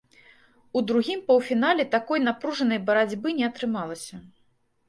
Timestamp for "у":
0.79-0.81